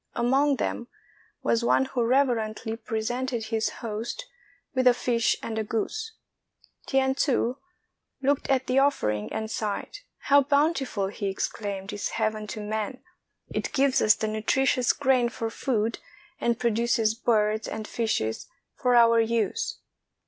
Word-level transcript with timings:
Among 0.15 0.55
them 0.55 0.87
was 1.43 1.63
one 1.63 1.85
who 1.85 2.01
reverently 2.03 2.75
presented 2.75 3.43
his 3.45 3.69
host 3.85 4.25
with 4.73 4.87
a 4.87 4.95
fish 4.95 5.35
and 5.43 5.59
a 5.59 5.63
goose. 5.63 6.13
T'ien 6.87 7.15
Tsu 7.15 7.57
looked 8.19 8.49
at 8.49 8.65
the 8.65 8.79
offering 8.79 9.31
and 9.31 9.51
sighed." 9.51 9.99
How 10.29 10.41
bountiful," 10.41 11.09
he 11.09 11.27
exclaimed," 11.27 11.93
is 11.93 12.09
Heaven 12.09 12.47
to 12.47 12.61
man! 12.61 13.03
It 13.51 13.73
gives 13.73 14.01
us 14.01 14.15
the 14.15 14.27
nutritious 14.27 14.91
grain 14.91 15.29
for 15.29 15.51
food, 15.51 15.99
and 16.39 16.57
produces 16.57 17.13
birds 17.13 17.67
and 17.67 17.87
fishes 17.87 18.47
for 18.75 18.95
our 18.95 19.19
use." 19.19 19.77